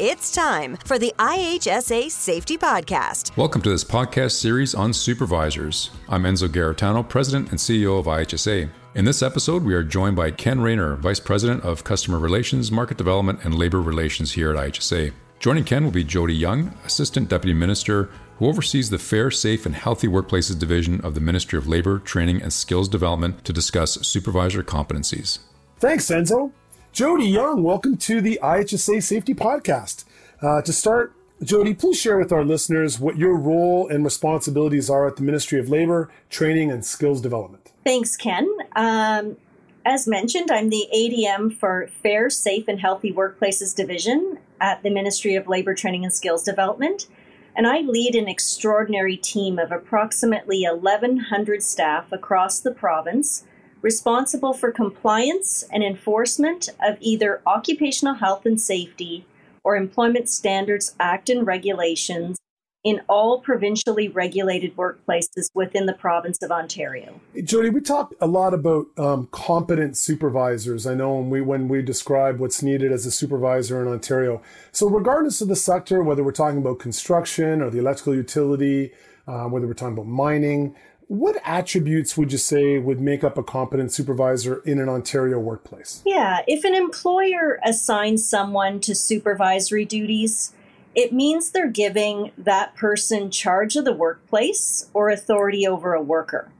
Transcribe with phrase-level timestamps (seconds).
[0.00, 3.36] It's time for the IHSA Safety Podcast.
[3.36, 5.90] Welcome to this podcast series on supervisors.
[6.08, 8.70] I'm Enzo Garritano, President and CEO of IHSA.
[8.94, 12.96] In this episode, we are joined by Ken Rayner, Vice President of Customer Relations, Market
[12.96, 15.12] Development, and Labor Relations here at IHSA.
[15.40, 18.08] Joining Ken will be Jody Young, Assistant Deputy Minister,
[18.38, 22.40] who oversees the Fair, Safe, and Healthy Workplaces Division of the Ministry of Labor, Training,
[22.40, 25.40] and Skills Development to discuss supervisor competencies.
[25.80, 26.52] Thanks, Enzo.
[26.92, 30.04] Jody Young, welcome to the IHSA Safety Podcast.
[30.42, 35.06] Uh, to start, Jody, please share with our listeners what your role and responsibilities are
[35.06, 37.72] at the Ministry of Labor, Training, and Skills Development.
[37.84, 38.48] Thanks, Ken.
[38.74, 39.36] Um,
[39.84, 45.36] as mentioned, I'm the ADM for Fair, Safe, and Healthy Workplaces Division at the Ministry
[45.36, 47.06] of Labor, Training, and Skills Development.
[47.54, 53.44] And I lead an extraordinary team of approximately 1,100 staff across the province
[53.82, 59.24] responsible for compliance and enforcement of either Occupational Health and Safety
[59.64, 62.38] or Employment Standards Act and regulations
[62.84, 67.20] in all provincially regulated workplaces within the province of Ontario.
[67.44, 70.86] Jody, we talk a lot about um, competent supervisors.
[70.86, 74.40] I know when we when we describe what's needed as a supervisor in Ontario.
[74.70, 78.92] So, regardless of the sector, whether we're talking about construction or the electrical utility,
[79.26, 80.74] uh, whether we're talking about mining,
[81.08, 86.02] what attributes would you say would make up a competent supervisor in an Ontario workplace?
[86.04, 90.52] Yeah, if an employer assigns someone to supervisory duties,
[90.94, 96.50] it means they're giving that person charge of the workplace or authority over a worker.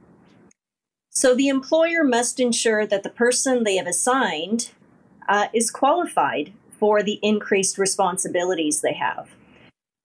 [1.11, 4.71] So the employer must ensure that the person they have assigned
[5.27, 9.29] uh, is qualified for the increased responsibilities they have.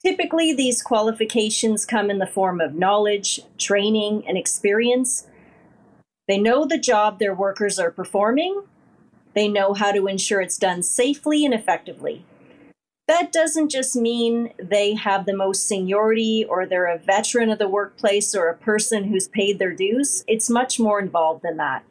[0.05, 5.27] Typically, these qualifications come in the form of knowledge, training, and experience.
[6.29, 8.65] They know the job their workers are performing.
[9.35, 12.25] They know how to ensure it's done safely and effectively.
[13.09, 17.69] That doesn't just mean they have the most seniority or they're a veteran of the
[17.69, 20.23] workplace or a person who's paid their dues.
[20.27, 21.85] It's much more involved than that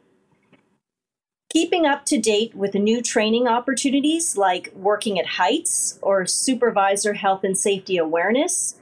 [1.54, 7.44] keeping up to date with new training opportunities like working at heights or supervisor health
[7.44, 8.74] and safety awareness,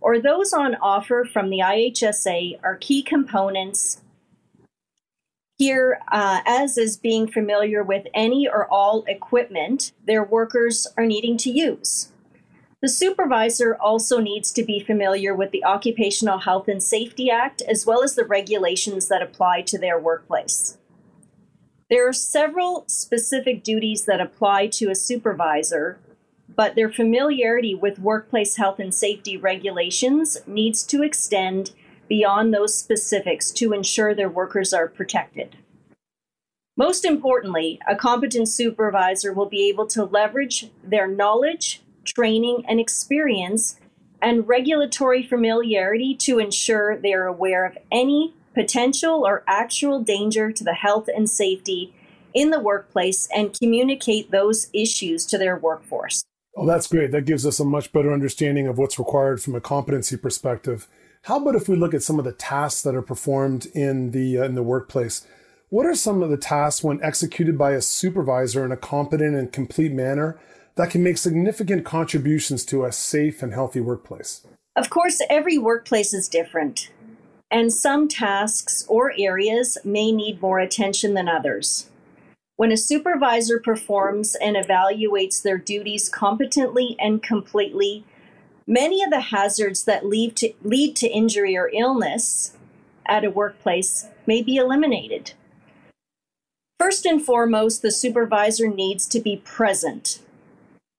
[0.00, 4.00] or those on offer from the IHSA are key components
[5.58, 11.36] here, uh, as is being familiar with any or all equipment their workers are needing
[11.36, 12.12] to use.
[12.80, 17.84] The supervisor also needs to be familiar with the Occupational Health and Safety Act as
[17.84, 20.78] well as the regulations that apply to their workplace.
[21.92, 25.98] There are several specific duties that apply to a supervisor,
[26.48, 31.72] but their familiarity with workplace health and safety regulations needs to extend
[32.08, 35.56] beyond those specifics to ensure their workers are protected.
[36.78, 43.78] Most importantly, a competent supervisor will be able to leverage their knowledge, training, and experience
[44.22, 50.64] and regulatory familiarity to ensure they are aware of any potential or actual danger to
[50.64, 51.94] the health and safety
[52.34, 56.24] in the workplace and communicate those issues to their workforce.
[56.56, 57.12] Oh, that's great.
[57.12, 60.86] That gives us a much better understanding of what's required from a competency perspective.
[61.22, 64.38] How about if we look at some of the tasks that are performed in the
[64.38, 65.26] uh, in the workplace?
[65.70, 69.50] What are some of the tasks when executed by a supervisor in a competent and
[69.50, 70.38] complete manner
[70.74, 74.46] that can make significant contributions to a safe and healthy workplace?
[74.76, 76.90] Of course, every workplace is different
[77.52, 81.90] and some tasks or areas may need more attention than others.
[82.56, 88.04] When a supervisor performs and evaluates their duties competently and completely,
[88.66, 92.56] many of the hazards that lead to, lead to injury or illness
[93.04, 95.32] at a workplace may be eliminated.
[96.78, 100.20] First and foremost, the supervisor needs to be present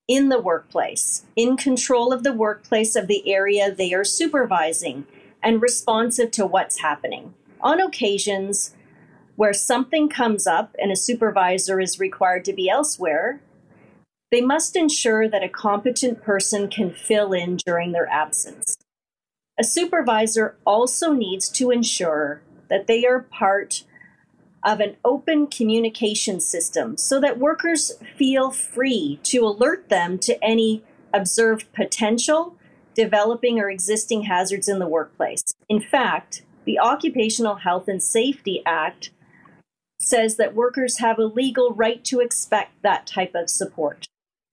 [0.06, 5.06] in the workplace, in control of the workplace of the area they are supervising,
[5.44, 7.34] and responsive to what's happening.
[7.60, 8.74] On occasions
[9.36, 13.40] where something comes up and a supervisor is required to be elsewhere,
[14.30, 18.76] they must ensure that a competent person can fill in during their absence.
[19.58, 23.84] A supervisor also needs to ensure that they are part
[24.64, 30.82] of an open communication system so that workers feel free to alert them to any
[31.12, 32.56] observed potential
[32.94, 35.42] developing or existing hazards in the workplace.
[35.68, 39.10] In fact, the Occupational Health and Safety Act
[39.98, 44.06] says that workers have a legal right to expect that type of support.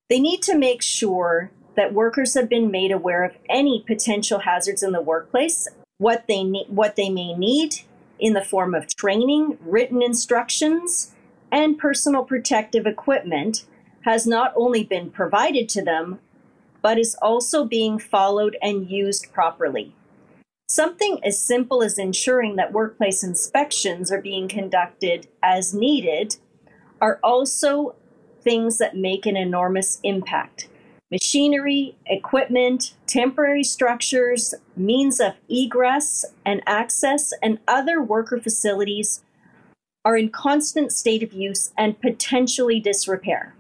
[0.10, 4.84] They need to make sure that workers have been made aware of any potential hazards
[4.84, 5.68] in the workplace,
[5.98, 7.76] what they need, what they may need
[8.20, 11.14] in the form of training, written instructions,
[11.52, 13.66] and personal protective equipment
[14.02, 16.20] has not only been provided to them,
[16.82, 19.94] but is also being followed and used properly.
[20.70, 26.38] Something as simple as ensuring that workplace inspections are being conducted as needed
[27.02, 27.96] are also
[28.42, 30.70] things that make an enormous impact.
[31.12, 39.22] Machinery, equipment, temporary structures, means of egress and access, and other worker facilities
[40.06, 43.54] are in constant state of use and potentially disrepair.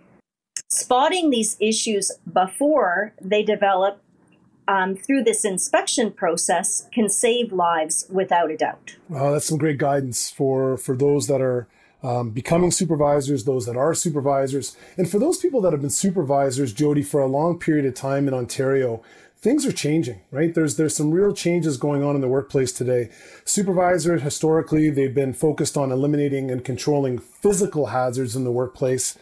[0.71, 4.01] Spotting these issues before they develop
[4.69, 8.95] um, through this inspection process can save lives without a doubt.
[9.09, 11.67] Well, that's some great guidance for for those that are
[12.01, 16.71] um, becoming supervisors, those that are supervisors, and for those people that have been supervisors,
[16.71, 19.03] Jody, for a long period of time in Ontario.
[19.41, 20.53] Things are changing, right?
[20.53, 23.09] There's there's some real changes going on in the workplace today.
[23.43, 29.17] Supervisors historically they've been focused on eliminating and controlling physical hazards in the workplace.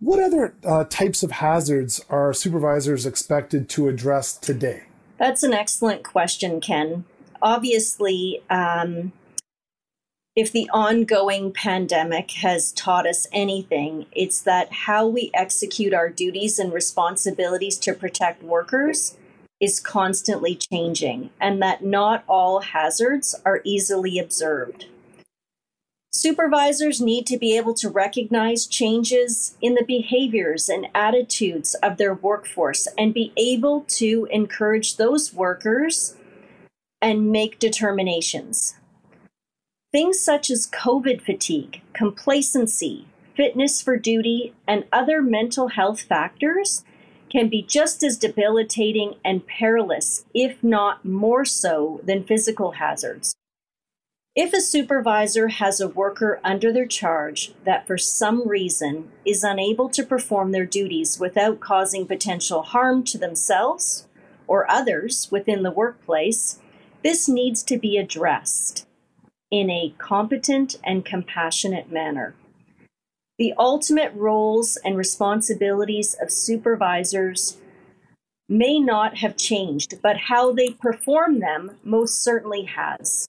[0.00, 4.84] What other uh, types of hazards are supervisors expected to address today?
[5.18, 7.04] That's an excellent question, Ken.
[7.42, 9.12] Obviously, um,
[10.34, 16.58] if the ongoing pandemic has taught us anything, it's that how we execute our duties
[16.58, 19.18] and responsibilities to protect workers
[19.60, 24.86] is constantly changing, and that not all hazards are easily observed.
[26.12, 32.14] Supervisors need to be able to recognize changes in the behaviors and attitudes of their
[32.14, 36.16] workforce and be able to encourage those workers
[37.00, 38.74] and make determinations.
[39.92, 46.84] Things such as COVID fatigue, complacency, fitness for duty, and other mental health factors
[47.30, 53.36] can be just as debilitating and perilous, if not more so, than physical hazards.
[54.36, 59.88] If a supervisor has a worker under their charge that for some reason is unable
[59.88, 64.06] to perform their duties without causing potential harm to themselves
[64.46, 66.60] or others within the workplace,
[67.02, 68.86] this needs to be addressed
[69.50, 72.36] in a competent and compassionate manner.
[73.36, 77.56] The ultimate roles and responsibilities of supervisors
[78.48, 83.26] may not have changed, but how they perform them most certainly has.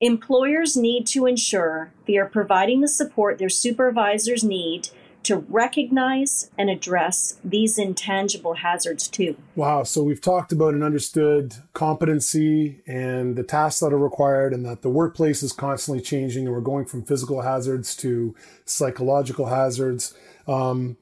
[0.00, 4.88] Employers need to ensure they are providing the support their supervisors need
[5.22, 9.36] to recognize and address these intangible hazards too.
[9.56, 9.82] Wow.
[9.82, 14.82] So we've talked about and understood competency and the tasks that are required, and that
[14.82, 18.34] the workplace is constantly changing, and we're going from physical hazards to
[18.66, 20.14] psychological hazards.
[20.46, 20.98] Um,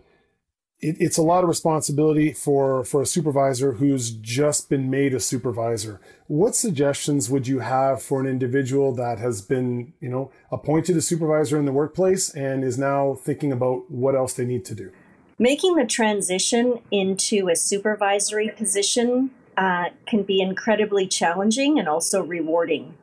[0.82, 5.20] it, it's a lot of responsibility for for a supervisor who's just been made a
[5.20, 6.00] supervisor.
[6.26, 11.00] What suggestions would you have for an individual that has been, you know, appointed a
[11.00, 14.90] supervisor in the workplace and is now thinking about what else they need to do?
[15.38, 22.94] Making the transition into a supervisory position uh, can be incredibly challenging and also rewarding.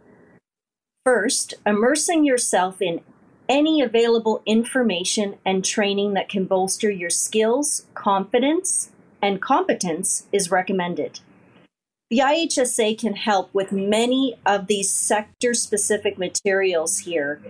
[1.05, 3.01] First, immersing yourself in
[3.49, 8.91] any available information and training that can bolster your skills, confidence,
[9.21, 11.19] and competence is recommended.
[12.11, 17.41] The IHSA can help with many of these sector specific materials here,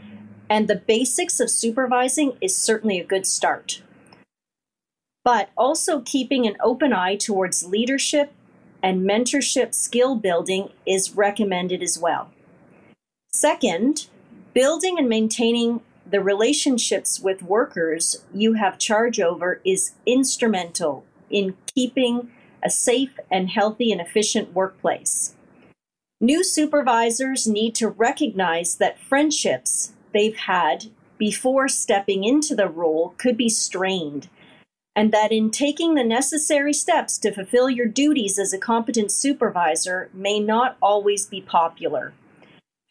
[0.49, 3.83] and the basics of supervising is certainly a good start.
[5.23, 8.33] But also keeping an open eye towards leadership
[8.81, 12.31] and mentorship skill building is recommended as well.
[13.31, 14.07] Second,
[14.53, 22.31] building and maintaining the relationships with workers you have charge over is instrumental in keeping
[22.63, 25.35] a safe and healthy and efficient workplace.
[26.19, 30.85] New supervisors need to recognize that friendships they've had
[31.17, 34.29] before stepping into the role could be strained,
[34.95, 40.09] and that in taking the necessary steps to fulfill your duties as a competent supervisor
[40.13, 42.13] may not always be popular.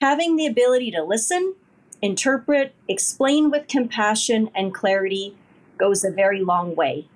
[0.00, 1.54] Having the ability to listen
[2.02, 5.36] interpret, explain with compassion and clarity
[5.76, 7.06] goes a very long way.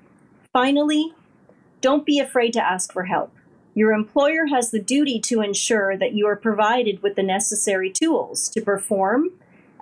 [0.52, 1.14] Finally,
[1.80, 3.32] don't be afraid to ask for help.
[3.74, 8.48] Your employer has the duty to ensure that you are provided with the necessary tools
[8.50, 9.30] to perform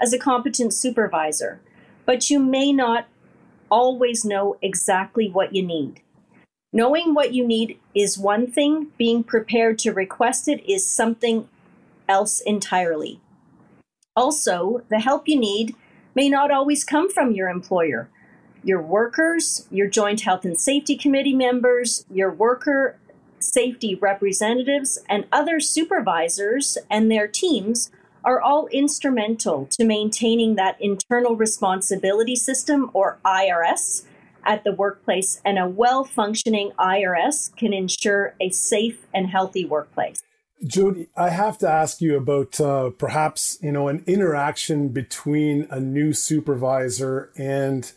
[0.00, 1.60] as a competent supervisor,
[2.06, 3.06] but you may not
[3.70, 6.00] always know exactly what you need.
[6.72, 11.48] Knowing what you need is one thing, being prepared to request it is something
[12.08, 13.20] else entirely.
[14.20, 15.74] Also, the help you need
[16.14, 18.10] may not always come from your employer.
[18.62, 22.98] Your workers, your Joint Health and Safety Committee members, your worker
[23.38, 27.90] safety representatives, and other supervisors and their teams
[28.22, 34.04] are all instrumental to maintaining that internal responsibility system, or IRS,
[34.44, 40.22] at the workplace, and a well functioning IRS can ensure a safe and healthy workplace.
[40.66, 45.80] Jody, I have to ask you about uh, perhaps you know an interaction between a
[45.80, 47.90] new supervisor and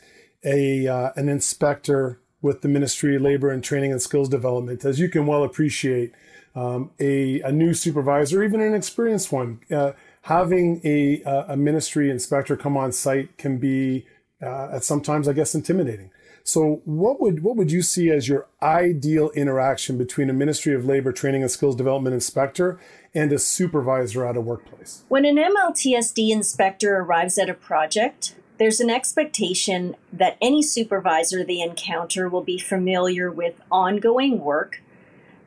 [0.46, 4.84] a uh, an inspector with the Ministry of Labor and Training and Skills Development.
[4.86, 6.14] As you can well appreciate,
[6.56, 9.94] um, a, a new supervisor, even an experienced one, uh,
[10.24, 14.06] having a, a ministry inspector come on site can be
[14.42, 16.12] uh, at sometimes, I guess, intimidating.
[16.46, 20.86] So, what would what would you see as your ideal interaction between a Ministry of
[20.86, 22.78] Labor Training and Skills Development inspector
[23.16, 25.06] and a supervisor at a workplace?
[25.08, 31.62] When an MLTSD inspector arrives at a project, there's an expectation that any supervisor they
[31.62, 34.82] encounter will be familiar with ongoing work,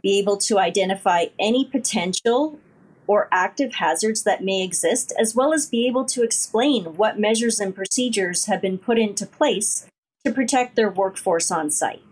[0.03, 2.59] be able to identify any potential
[3.07, 7.61] or active hazards that may exist, as well as be able to explain what measures
[7.61, 9.87] and procedures have been put into place
[10.27, 12.03] to protect their workforce on site.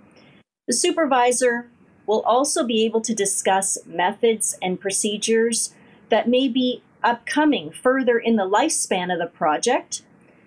[0.69, 1.69] The supervisor
[2.07, 5.75] will also be able to discuss methods and procedures
[6.11, 10.03] that may be upcoming further in the lifespan of the project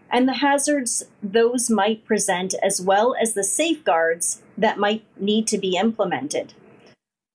[0.10, 5.58] and the hazards those might present, as well as the safeguards that might need to
[5.58, 6.54] be implemented.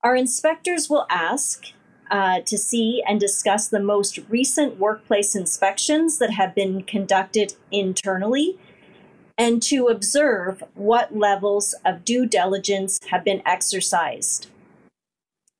[0.02, 1.66] Our inspectors will ask
[2.10, 8.58] uh, to see and discuss the most recent workplace inspections that have been conducted internally
[9.38, 14.48] and to observe what levels of due diligence have been exercised.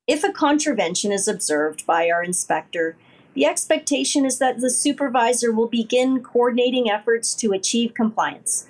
[0.07, 2.97] If a contravention is observed by our inspector,
[3.33, 8.67] the expectation is that the supervisor will begin coordinating efforts to achieve compliance.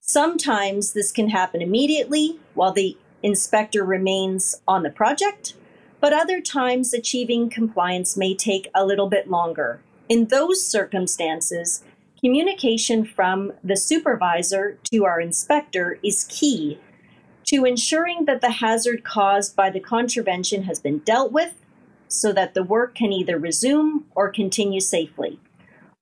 [0.00, 5.54] Sometimes this can happen immediately while the inspector remains on the project,
[6.00, 9.80] but other times achieving compliance may take a little bit longer.
[10.08, 11.82] In those circumstances,
[12.24, 16.78] communication from the supervisor to our inspector is key
[17.44, 21.52] to ensuring that the hazard caused by the contravention has been dealt with
[22.08, 25.38] so that the work can either resume or continue safely.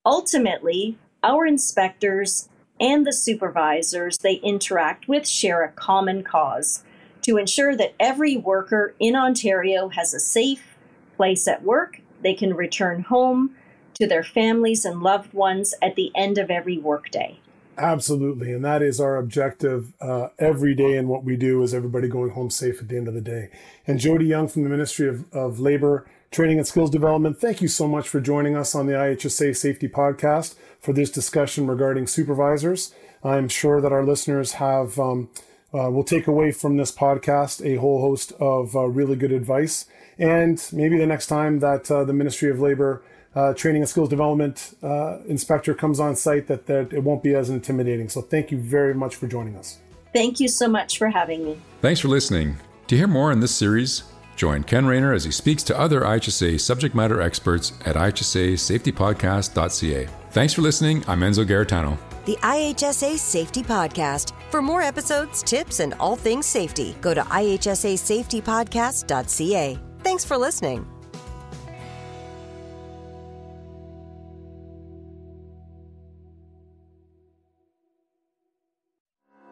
[0.06, 2.48] Ultimately, our inspectors
[2.78, 6.84] and the supervisors they interact with share a common cause
[7.22, 10.76] to ensure that every worker in Ontario has a safe
[11.16, 13.56] place at work, they can return home,
[14.02, 17.38] to their families and loved ones at the end of every workday.
[17.78, 18.52] Absolutely.
[18.52, 22.30] And that is our objective uh, every day in what we do is everybody going
[22.30, 23.48] home safe at the end of the day.
[23.86, 27.68] And Jody Young from the Ministry of, of Labor, Training and Skills Development, thank you
[27.68, 32.92] so much for joining us on the IHSA Safety Podcast for this discussion regarding supervisors.
[33.22, 35.28] I'm sure that our listeners have um,
[35.72, 39.86] uh, will take away from this podcast a whole host of uh, really good advice.
[40.18, 43.02] And maybe the next time that uh, the Ministry of Labor
[43.34, 47.34] uh, training and skills development uh, inspector comes on site that, that it won't be
[47.34, 48.08] as intimidating.
[48.08, 49.78] So thank you very much for joining us.
[50.12, 51.58] Thank you so much for having me.
[51.80, 52.56] Thanks for listening.
[52.88, 54.02] To hear more in this series,
[54.36, 60.08] join Ken Rayner as he speaks to other IHSA subject matter experts at ihsasafetypodcast.ca.
[60.30, 61.04] Thanks for listening.
[61.08, 61.96] I'm Enzo Garritano.
[62.24, 64.32] The IHSA Safety Podcast.
[64.50, 69.78] For more episodes, tips, and all things safety, go to ihsasafetypodcast.ca.
[70.02, 70.91] Thanks for listening.